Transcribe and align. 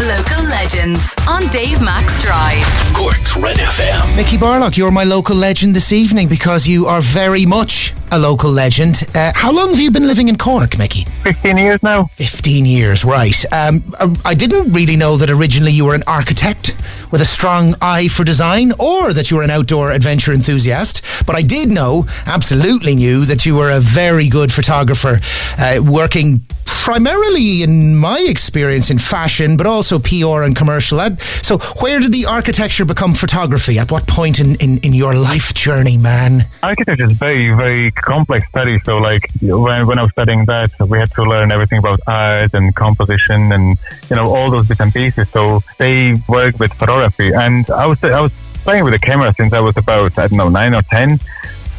Local 0.00 0.42
legends 0.44 1.14
on 1.28 1.42
Dave 1.48 1.82
Max 1.82 2.22
Drive. 2.22 2.64
Cork's 2.94 3.36
Red 3.36 3.58
FM. 3.58 4.16
Miki 4.16 4.38
Barlok, 4.38 4.78
you're 4.78 4.90
my 4.90 5.04
local 5.04 5.36
legend 5.36 5.76
this 5.76 5.92
evening 5.92 6.26
because 6.26 6.66
you 6.66 6.86
are 6.86 7.02
very 7.02 7.44
much 7.44 7.92
a 8.10 8.18
local 8.18 8.50
legend. 8.50 9.06
Uh, 9.14 9.30
how 9.34 9.52
long 9.52 9.68
have 9.68 9.78
you 9.78 9.90
been 9.90 10.06
living 10.06 10.28
in 10.28 10.38
Cork, 10.38 10.78
Miki? 10.78 11.04
15 11.24 11.58
years 11.58 11.82
now. 11.82 12.04
15 12.04 12.64
years, 12.64 13.04
right. 13.04 13.44
Um, 13.52 13.84
I 14.24 14.32
didn't 14.32 14.72
really 14.72 14.96
know 14.96 15.18
that 15.18 15.28
originally 15.28 15.72
you 15.72 15.84
were 15.84 15.94
an 15.94 16.04
architect 16.06 16.74
with 17.10 17.20
a 17.20 17.26
strong 17.26 17.74
eye 17.82 18.08
for 18.08 18.24
design 18.24 18.72
or 18.80 19.12
that 19.12 19.30
you 19.30 19.36
were 19.36 19.42
an 19.42 19.50
outdoor 19.50 19.92
adventure 19.92 20.32
enthusiast, 20.32 21.02
but 21.26 21.36
I 21.36 21.42
did 21.42 21.68
know, 21.68 22.06
absolutely 22.24 22.94
knew, 22.94 23.26
that 23.26 23.44
you 23.44 23.54
were 23.54 23.70
a 23.70 23.80
very 23.80 24.30
good 24.30 24.50
photographer 24.50 25.18
uh, 25.58 25.80
working 25.84 26.40
primarily, 26.80 27.62
in 27.62 27.94
my 27.94 28.24
experience, 28.26 28.90
in 28.90 28.98
fashion, 28.98 29.56
but 29.58 29.66
also 29.66 29.98
PR 29.98 30.42
and 30.42 30.56
commercial. 30.56 30.98
ad. 30.98 31.20
So, 31.20 31.58
where 31.82 32.00
did 32.00 32.10
the 32.10 32.24
architecture 32.24 32.86
become 32.86 33.12
photography? 33.14 33.78
At 33.78 33.90
what 33.90 34.06
point 34.06 34.40
in, 34.40 34.54
in, 34.56 34.78
in 34.78 34.94
your 34.94 35.14
life 35.14 35.52
journey, 35.52 35.98
man? 35.98 36.46
Architecture 36.62 37.04
is 37.04 37.12
very, 37.12 37.54
very 37.54 37.90
complex 37.90 38.48
study. 38.48 38.80
So, 38.84 38.96
like 38.96 39.28
when, 39.42 39.86
when 39.86 39.98
I 39.98 40.02
was 40.02 40.12
studying 40.12 40.46
that, 40.46 40.70
we 40.88 40.98
had 40.98 41.10
to 41.12 41.22
learn 41.22 41.52
everything 41.52 41.78
about 41.78 42.00
art 42.06 42.54
and 42.54 42.74
composition 42.74 43.52
and 43.52 43.78
you 44.08 44.16
know 44.16 44.34
all 44.34 44.50
those 44.50 44.66
bits 44.66 44.80
and 44.80 44.92
pieces. 44.92 45.28
So 45.28 45.60
they 45.78 46.14
work 46.28 46.58
with 46.58 46.72
photography, 46.72 47.30
and 47.34 47.68
I 47.70 47.86
was 47.86 48.02
I 48.02 48.20
was 48.20 48.32
playing 48.64 48.84
with 48.84 48.94
a 48.94 48.98
camera 48.98 49.34
since 49.34 49.52
I 49.52 49.60
was 49.60 49.76
about 49.76 50.18
I 50.18 50.28
don't 50.28 50.38
know 50.38 50.48
nine 50.48 50.74
or 50.74 50.82
ten. 50.82 51.20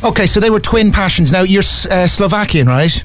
Okay, 0.03 0.25
so 0.25 0.39
they 0.39 0.49
were 0.49 0.59
twin 0.59 0.91
passions. 0.91 1.31
Now 1.31 1.41
you're 1.41 1.61
uh, 1.89 2.07
Slovakian, 2.07 2.67
right? 2.67 3.03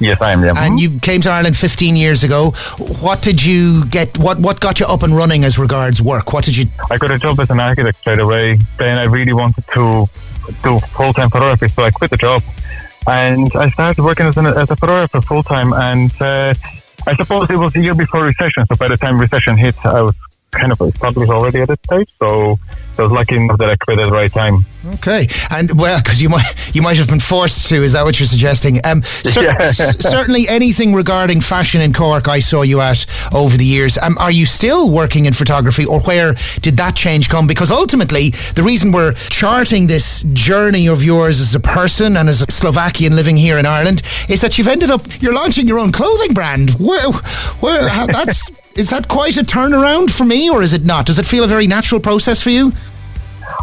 Yes, 0.00 0.20
I 0.20 0.32
am. 0.32 0.42
Yeah. 0.42 0.54
And 0.56 0.80
you 0.80 0.98
came 1.00 1.20
to 1.22 1.30
Ireland 1.30 1.56
15 1.56 1.94
years 1.94 2.24
ago. 2.24 2.52
What 3.00 3.22
did 3.22 3.44
you 3.44 3.84
get? 3.86 4.16
What 4.18 4.38
what 4.38 4.60
got 4.60 4.80
you 4.80 4.86
up 4.86 5.02
and 5.02 5.14
running 5.14 5.44
as 5.44 5.58
regards 5.58 6.00
work? 6.00 6.32
What 6.32 6.44
did 6.44 6.56
you? 6.56 6.66
I 6.90 6.96
got 6.96 7.10
a 7.10 7.18
job 7.18 7.38
as 7.38 7.50
an 7.50 7.60
architect 7.60 7.98
straight 7.98 8.18
away. 8.18 8.58
Then 8.78 8.98
I 8.98 9.04
really 9.04 9.34
wanted 9.34 9.64
to 9.74 10.06
do 10.62 10.78
full 10.80 11.12
time 11.12 11.28
photography, 11.30 11.68
so 11.68 11.82
I 11.82 11.90
quit 11.90 12.10
the 12.10 12.16
job 12.16 12.42
and 13.06 13.50
I 13.54 13.68
started 13.70 14.02
working 14.02 14.26
as, 14.26 14.36
an, 14.36 14.46
as 14.46 14.70
a 14.70 14.76
photographer 14.76 15.20
full 15.20 15.42
time. 15.42 15.72
And 15.72 16.10
uh, 16.20 16.54
I 17.06 17.14
suppose 17.16 17.50
it 17.50 17.56
was 17.56 17.74
a 17.76 17.80
year 17.80 17.94
before 17.94 18.24
recession, 18.24 18.66
so 18.66 18.76
by 18.78 18.88
the 18.88 18.96
time 18.96 19.18
recession 19.18 19.56
hit, 19.56 19.74
I 19.84 20.02
was 20.02 20.16
kind 20.50 20.72
of 20.72 20.80
established 20.80 21.30
already 21.30 21.60
at 21.60 21.68
that 21.68 21.84
stage. 21.84 22.12
So 22.18 22.58
I 22.98 23.02
was 23.02 23.12
lucky 23.12 23.36
enough 23.36 23.58
that 23.58 23.70
I 23.70 23.76
quit 23.76 23.98
at 23.98 24.06
the 24.06 24.12
right 24.12 24.32
time. 24.32 24.64
Okay, 24.94 25.28
and 25.50 25.78
well, 25.78 26.00
because 26.02 26.20
you 26.22 26.28
might 26.28 26.44
you 26.74 26.82
might 26.82 26.96
have 26.98 27.08
been 27.08 27.20
forced 27.20 27.68
to. 27.68 27.76
Is 27.82 27.92
that 27.92 28.04
what 28.04 28.18
you're 28.18 28.26
suggesting? 28.26 28.80
Um, 28.84 29.02
cer- 29.04 29.44
Yeah. 29.44 29.56
s- 29.60 29.98
certainly, 29.98 30.48
anything 30.48 30.94
regarding 30.94 31.40
fashion 31.40 31.80
in 31.80 31.92
Cork, 31.92 32.28
I 32.28 32.40
saw 32.40 32.62
you 32.62 32.80
at 32.80 33.06
over 33.32 33.56
the 33.56 33.64
years. 33.64 33.96
Um, 33.98 34.16
are 34.18 34.30
you 34.30 34.46
still 34.46 34.90
working 34.90 35.26
in 35.26 35.32
photography, 35.34 35.84
or 35.84 36.00
where 36.00 36.34
did 36.60 36.76
that 36.78 36.96
change 36.96 37.28
come? 37.28 37.46
Because 37.46 37.70
ultimately, 37.70 38.30
the 38.54 38.62
reason 38.62 38.90
we're 38.92 39.12
charting 39.28 39.86
this 39.86 40.22
journey 40.32 40.88
of 40.88 41.04
yours 41.04 41.40
as 41.40 41.54
a 41.54 41.60
person 41.60 42.16
and 42.16 42.28
as 42.28 42.42
a 42.42 42.50
Slovakian 42.50 43.14
living 43.16 43.36
here 43.36 43.58
in 43.58 43.66
Ireland 43.66 44.02
is 44.28 44.40
that 44.40 44.56
you've 44.58 44.68
ended 44.68 44.90
up 44.90 45.02
you're 45.22 45.34
launching 45.34 45.68
your 45.68 45.78
own 45.78 45.92
clothing 45.92 46.32
brand. 46.34 46.70
Where, 46.78 47.12
where 47.60 47.88
how, 47.88 48.06
that's. 48.06 48.50
Is 48.80 48.88
that 48.88 49.08
quite 49.08 49.36
a 49.36 49.42
turnaround 49.42 50.10
for 50.10 50.24
me, 50.24 50.48
or 50.48 50.62
is 50.62 50.72
it 50.72 50.86
not? 50.86 51.04
Does 51.04 51.18
it 51.18 51.26
feel 51.26 51.44
a 51.44 51.46
very 51.46 51.66
natural 51.66 52.00
process 52.00 52.40
for 52.42 52.48
you? 52.48 52.72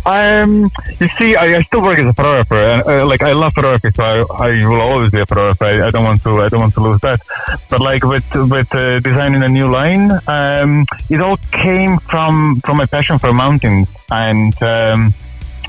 Um, 0.05 0.69
you 0.99 1.07
see, 1.17 1.35
I, 1.35 1.55
I 1.57 1.61
still 1.63 1.81
work 1.81 1.97
as 1.97 2.05
a 2.05 2.13
photographer, 2.13 2.53
and 2.53 2.83
uh, 2.87 3.03
like 3.07 3.23
I 3.23 3.31
love 3.33 3.53
photography, 3.53 3.89
so 3.95 4.03
I, 4.03 4.49
I 4.49 4.67
will 4.67 4.79
always 4.79 5.09
be 5.11 5.19
a 5.19 5.25
photographer. 5.25 5.65
I, 5.65 5.87
I 5.87 5.89
don't 5.89 6.03
want 6.03 6.21
to, 6.21 6.39
I 6.43 6.49
don't 6.49 6.59
want 6.59 6.75
to 6.75 6.81
lose 6.81 6.99
that. 7.01 7.19
But 7.67 7.81
like 7.81 8.03
with 8.03 8.25
with 8.35 8.69
uh, 8.75 8.99
designing 8.99 9.41
a 9.41 9.49
new 9.49 9.65
line, 9.65 10.11
um, 10.27 10.85
it 11.09 11.19
all 11.19 11.37
came 11.51 11.97
from 11.97 12.61
from 12.63 12.77
my 12.77 12.85
passion 12.85 13.17
for 13.17 13.33
mountains 13.33 13.87
and. 14.11 14.53
Um, 14.61 15.15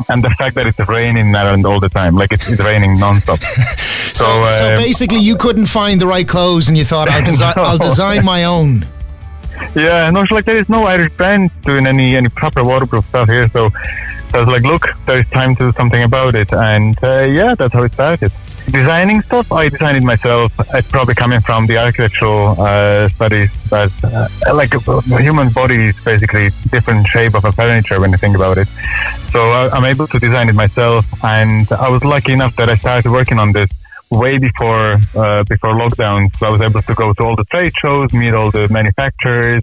and 0.09 0.23
the 0.23 0.31
fact 0.31 0.55
that 0.55 0.65
it's 0.65 0.79
raining 0.89 1.27
in 1.27 1.35
Ireland 1.35 1.67
all 1.67 1.81
the 1.81 1.89
time, 1.89 2.15
like 2.15 2.31
it's, 2.31 2.49
it's 2.49 2.61
raining 2.61 2.99
nonstop. 2.99 3.41
So, 4.19 4.25
So, 4.25 4.51
so 4.51 4.71
um, 4.75 4.77
basically, 4.77 5.19
you 5.19 5.37
couldn't 5.37 5.67
find 5.67 6.01
the 6.01 6.07
right 6.07 6.27
clothes, 6.27 6.69
and 6.69 6.77
you 6.79 6.85
thought, 6.85 7.09
"I'll, 7.09 7.23
desi- 7.23 7.57
No. 7.57 7.63
I'll 7.69 7.79
design 7.79 8.25
my 8.25 8.45
own." 8.45 8.85
Yeah, 9.75 10.11
no, 10.11 10.23
it's 10.23 10.31
like 10.31 10.45
there 10.45 10.57
is 10.57 10.69
no 10.69 10.85
Irish 10.85 11.13
brand 11.17 11.51
doing 11.63 11.87
any 11.87 12.17
any 12.17 12.29
proper 12.29 12.65
waterproof 12.65 13.05
stuff 13.07 13.29
here. 13.29 13.49
So, 13.53 13.71
I 14.35 14.39
was 14.39 14.49
like, 14.49 14.63
look, 14.63 14.89
there 15.07 15.21
is 15.21 15.29
time 15.31 15.55
to 15.57 15.71
do 15.71 15.73
something 15.73 16.03
about 16.03 16.35
it, 16.35 16.53
and 16.53 16.97
uh, 17.03 17.27
yeah, 17.31 17.55
that's 17.55 17.73
how 17.73 17.83
it 17.83 17.95
started. 17.95 18.33
Designing 18.71 19.23
stuff, 19.23 19.51
I 19.51 19.71
designed 19.71 19.97
it 19.97 20.03
myself. 20.03 20.53
It's 20.75 20.91
probably 20.91 21.15
coming 21.15 21.41
from 21.41 21.67
the 21.67 21.79
architectural 21.79 22.55
uh, 22.59 23.09
studies, 23.09 23.51
but 23.71 23.91
uh, 24.05 24.29
like 24.53 24.75
a 24.75 25.01
human 25.23 25.49
body 25.51 25.87
is 25.87 26.05
basically 26.05 26.51
different 26.71 27.07
shape 27.07 27.35
of 27.35 27.47
a 27.47 27.53
furniture 27.53 27.99
when 27.99 28.11
you 28.13 28.19
think 28.19 28.37
about 28.37 28.59
it. 28.59 28.69
So 29.33 29.41
I, 29.41 29.71
I'm 29.71 29.87
able 29.87 30.07
to 30.09 30.19
design 30.19 30.51
it 30.51 30.55
myself, 30.55 31.07
and 31.25 31.71
I 31.73 31.89
was 31.89 32.05
lucky 32.05 32.33
enough 32.33 32.57
that 32.57 32.69
I 32.69 32.77
started 32.77 33.11
working 33.11 33.39
on 33.39 33.53
this 33.53 33.71
way 34.11 34.39
before 34.39 34.99
uh, 35.15 35.45
before 35.45 35.71
lockdown. 35.71 36.35
So 36.39 36.47
I 36.47 36.51
was 36.51 36.61
able 36.61 36.83
to 36.83 36.95
go 36.95 37.13
to 37.13 37.23
all 37.23 37.37
the 37.37 37.45
trade 37.45 37.73
shows, 37.77 38.13
meet 38.13 38.35
all 38.35 38.51
the 38.51 38.69
manufacturers, 38.69 39.63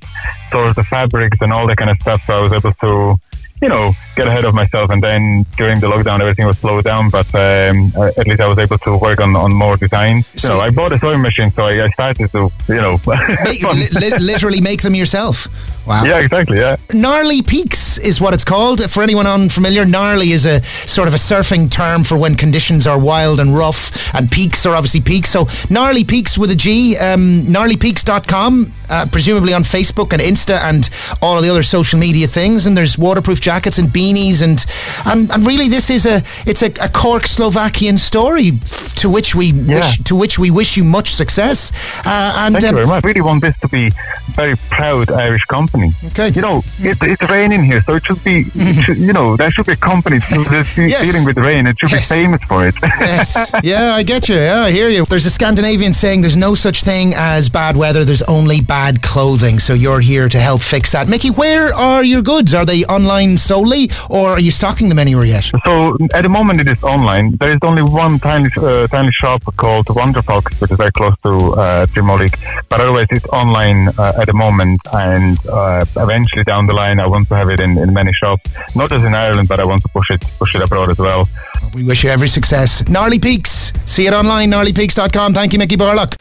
source 0.51 0.75
the 0.75 0.83
fabrics 0.83 1.37
and 1.41 1.51
all 1.51 1.67
that 1.67 1.77
kind 1.77 1.89
of 1.89 1.97
stuff. 1.99 2.21
So 2.27 2.33
I 2.33 2.39
was 2.39 2.53
able 2.53 2.73
to, 2.73 3.19
you 3.61 3.69
know, 3.69 3.93
get 4.15 4.27
ahead 4.27 4.45
of 4.45 4.53
myself. 4.53 4.89
And 4.89 5.01
then 5.01 5.45
during 5.57 5.79
the 5.79 5.87
lockdown, 5.87 6.19
everything 6.19 6.45
was 6.45 6.57
slowed 6.59 6.83
down. 6.85 7.09
But 7.09 7.27
um, 7.35 7.91
uh, 7.97 8.11
at 8.17 8.27
least 8.27 8.41
I 8.41 8.47
was 8.47 8.57
able 8.57 8.77
to 8.79 8.97
work 8.97 9.19
on, 9.21 9.35
on 9.35 9.53
more 9.53 9.77
designs. 9.77 10.25
So- 10.35 10.47
you 10.49 10.53
know, 10.55 10.61
I 10.61 10.69
bought 10.71 10.91
a 10.93 10.99
sewing 10.99 11.21
machine, 11.21 11.49
so 11.51 11.63
I, 11.63 11.85
I 11.85 11.89
started 11.89 12.29
to, 12.31 12.49
you 12.67 12.75
know, 12.75 12.99
Make, 13.43 13.63
li- 13.63 13.89
li- 13.93 14.17
literally 14.19 14.61
make 14.61 14.81
them 14.81 14.95
yourself. 14.95 15.47
Wow. 15.87 16.03
yeah, 16.03 16.17
exactly, 16.19 16.57
yeah. 16.57 16.77
Gnarly 16.93 17.43
Peaks 17.43 17.99
is 17.99 18.19
what 18.19 18.33
it's 18.33 18.43
called. 18.43 18.81
For 18.89 19.03
anyone 19.03 19.27
unfamiliar, 19.27 19.85
gnarly 19.85 20.31
is 20.31 20.43
a 20.45 20.63
sort 20.63 21.07
of 21.07 21.13
a 21.13 21.17
surfing 21.17 21.69
term 21.69 22.03
for 22.03 22.17
when 22.17 22.33
conditions 22.35 22.87
are 22.87 22.99
wild 22.99 23.39
and 23.39 23.55
rough, 23.55 24.13
and 24.15 24.31
peaks 24.31 24.65
are 24.65 24.73
obviously 24.73 24.99
peaks. 25.01 25.29
So, 25.29 25.47
Gnarly 25.69 26.03
Peaks 26.03 26.39
with 26.39 26.49
a 26.49 26.55
G, 26.55 26.97
um, 26.97 27.43
gnarlypeaks.com, 27.43 28.71
uh, 28.89 29.05
presumably 29.11 29.53
on 29.53 29.61
Facebook 29.61 30.11
and 30.11 30.21
Insta 30.21 30.59
and 30.63 30.89
all 31.21 31.37
of 31.37 31.43
the 31.43 31.49
other 31.51 31.61
social 31.63 31.99
media 31.99 32.25
things. 32.27 32.65
And 32.65 32.75
there's 32.75 32.97
waterproof 32.97 33.39
jackets 33.45 33.77
and 33.77 33.89
beanies, 33.89 34.41
and 34.41 34.65
and, 35.05 35.31
and 35.31 35.45
really, 35.45 35.69
this 35.69 35.89
is 35.89 36.05
a 36.05 36.23
it's 36.45 36.63
a, 36.63 36.71
a 36.83 36.89
Cork 36.89 37.27
Slovakian 37.27 37.97
story 37.97 38.51
to 38.95 39.09
which 39.09 39.35
we 39.35 39.53
wish 39.53 39.97
to 40.03 40.15
which 40.15 40.39
we 40.39 40.49
wish 40.51 40.77
you 40.77 40.83
much 40.83 41.13
success. 41.13 41.71
Uh, 42.05 42.33
and 42.45 42.53
Thank 42.55 42.63
um, 42.65 42.69
you 42.69 42.75
very 42.75 42.87
much. 42.87 43.03
I 43.03 43.07
really 43.07 43.21
want 43.21 43.41
this 43.41 43.57
to 43.59 43.67
be 43.67 43.87
a 43.87 44.31
very 44.31 44.55
proud 44.69 45.11
Irish 45.11 45.43
company. 45.45 45.91
Okay. 46.05 46.29
You 46.29 46.41
know, 46.41 46.63
it, 46.79 46.97
it's 47.01 47.29
raining 47.29 47.63
here, 47.63 47.81
so 47.81 47.95
it 47.95 48.05
should 48.05 48.23
be, 48.23 48.45
it 48.55 48.83
should, 48.83 48.97
you 48.97 49.13
know, 49.13 49.35
there 49.35 49.51
should 49.51 49.65
be 49.65 49.73
a 49.73 49.77
company 49.77 50.19
that's 50.49 50.77
Yes. 50.77 51.05
dealing 51.09 51.25
with 51.25 51.37
rain. 51.37 51.67
It 51.67 51.77
should 51.79 51.91
Yes. 51.91 52.09
be 52.09 52.15
famous 52.15 52.41
for 52.43 52.67
it. 52.67 52.75
yes. 52.81 53.51
Yeah, 53.63 53.95
I 53.95 54.03
get 54.03 54.29
you. 54.29 54.35
Yeah, 54.35 54.61
I 54.61 54.71
hear 54.71 54.89
you. 54.89 55.05
There's 55.05 55.25
a 55.25 55.29
Scandinavian 55.31 55.93
saying 55.93 56.21
there's 56.21 56.37
no 56.37 56.55
such 56.55 56.81
thing 56.83 57.13
as 57.15 57.49
bad 57.49 57.75
weather, 57.77 58.03
there's 58.05 58.21
only 58.23 58.61
bad 58.61 59.01
clothing. 59.01 59.59
So 59.59 59.73
you're 59.73 60.01
here 60.01 60.29
to 60.29 60.39
help 60.39 60.61
fix 60.61 60.91
that. 60.91 61.07
Miki, 61.07 61.29
where 61.29 61.73
are 61.73 62.03
your 62.03 62.21
goods? 62.21 62.53
Are 62.53 62.65
they 62.65 62.83
online 62.85 63.37
solely 63.37 63.89
or 64.09 64.29
are 64.31 64.39
you 64.39 64.51
stocking 64.51 64.89
them 64.89 64.99
anywhere 64.99 65.25
yet? 65.25 65.45
So 65.65 65.97
at 66.13 66.21
the 66.21 66.29
moment 66.29 66.61
it 66.61 66.67
is 66.67 66.81
online. 66.83 67.35
There 67.39 67.51
is 67.51 67.57
only 67.61 67.81
one 67.83 68.19
tiny 68.19 68.49
uh, 68.57 68.84
tiny 68.87 69.11
shop 69.13 69.43
called 69.57 69.85
Wonderfox, 69.87 70.61
which 70.61 70.71
is 70.71 70.77
very 70.77 70.91
close 70.91 71.15
to 71.23 71.31
uh, 71.53 71.85
Trimolik. 71.87 72.33
But 72.69 72.81
otherwise 72.81 73.07
it's 73.11 73.27
online 73.27 73.89
uh, 73.89 74.13
at 74.19 74.27
the 74.27 74.33
moment, 74.33 74.81
and 74.93 75.37
uh, 75.47 75.85
eventually 75.97 76.43
down 76.43 76.67
the 76.67 76.73
line 76.73 76.99
I 76.99 77.07
want 77.07 77.27
to 77.29 77.35
have 77.35 77.49
it 77.49 77.59
in, 77.59 77.77
in 77.77 77.93
many 77.93 78.13
shops, 78.13 78.49
not 78.75 78.89
just 78.89 79.05
in 79.05 79.13
Ireland, 79.13 79.47
but 79.47 79.59
I 79.59 79.65
want 79.65 79.81
to 79.83 79.89
push 79.89 80.09
it 80.09 80.21
push 80.39 80.55
it 80.55 80.61
abroad 80.61 80.89
as 80.89 80.97
well. 80.97 81.27
We 81.73 81.83
wish 81.83 82.03
you 82.03 82.09
every 82.09 82.27
success. 82.27 82.87
Gnarly 82.87 83.19
Peaks. 83.19 83.73
See 83.85 84.07
it 84.07 84.13
online, 84.13 84.51
gnarlypeaks.com. 84.51 85.33
Thank 85.33 85.53
you, 85.53 85.59
Miki 85.59 85.77
Barlok. 85.77 86.15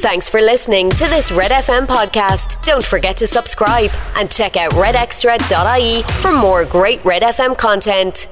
Thanks 0.00 0.30
for 0.30 0.40
listening 0.40 0.88
to 0.90 1.06
this 1.08 1.30
Red 1.30 1.50
FM 1.50 1.86
podcast. 1.86 2.64
Don't 2.64 2.84
forget 2.84 3.18
to 3.18 3.26
subscribe 3.26 3.90
and 4.16 4.30
check 4.30 4.56
out 4.56 4.72
redextra.ie 4.72 6.02
for 6.22 6.32
more 6.32 6.64
great 6.64 7.04
Red 7.04 7.22
FM 7.22 7.56
content. 7.56 8.26